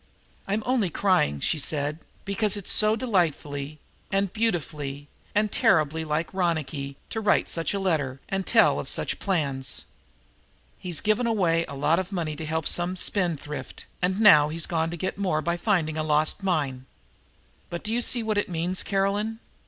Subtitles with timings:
[0.47, 3.77] "I'm only crying," she said, "because it's so delightfully
[4.11, 9.19] and beautifully and terribly like Ronicky to write such a letter and tell of such
[9.19, 9.85] plans.
[10.79, 14.89] He's given away a lot of money to help some spendthrift, and now he's gone
[14.89, 16.87] to get more money by finding a lost mine!'
[17.69, 19.37] But do you see what it means, Caroline?